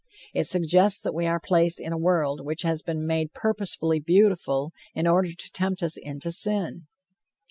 It 0.33 0.45
suggests 0.45 0.99
that 1.03 1.13
we 1.13 1.27
are 1.27 1.39
placed 1.39 1.79
in 1.79 1.93
a 1.93 1.97
world 1.99 2.43
which 2.43 2.63
has 2.63 2.81
been 2.81 3.05
made 3.05 3.33
purposely 3.35 3.99
beautiful, 3.99 4.71
in 4.95 5.05
order 5.05 5.29
to 5.33 5.51
tempt 5.53 5.83
us 5.83 5.95
into 5.95 6.31
sin. 6.31 6.87